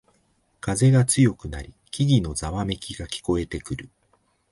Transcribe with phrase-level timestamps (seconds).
[0.61, 3.91] 風が強くなり木々のざわめきが聞こえてくる